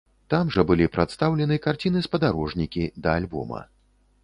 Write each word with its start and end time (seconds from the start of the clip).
Там 0.33 0.47
жа 0.53 0.63
былі 0.71 0.87
прадстаўлены 0.95 1.59
карціны-спадарожнікі 1.67 2.83
да 3.07 3.17
альбома. 3.21 3.63